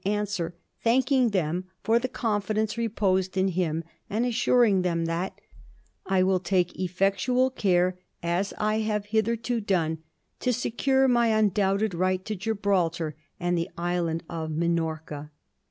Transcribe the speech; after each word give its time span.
xix, 0.03 0.09
answer 0.11 0.55
thanking 0.83 1.29
them 1.29 1.63
for 1.83 1.99
the 1.99 2.07
confidence 2.07 2.75
reposed 2.75 3.37
in 3.37 3.49
him, 3.49 3.83
and 4.09 4.25
assuring 4.25 4.81
them 4.81 5.05
that 5.05 5.35
^ 5.35 5.39
I 6.07 6.23
will 6.23 6.39
take 6.39 6.75
effectual 6.79 7.51
care, 7.51 7.99
as 8.23 8.51
I 8.57 8.79
have 8.79 9.05
hitherto 9.05 9.61
done, 9.61 9.99
to 10.39 10.51
secure 10.53 11.07
my 11.07 11.27
undoubted 11.27 11.93
right 11.93 12.25
to 12.25 12.35
Gibraltar 12.35 13.15
and 13.39 13.55
the 13.55 13.69
island 13.77 14.23
of 14.27 14.49
Minorca.' 14.49 15.29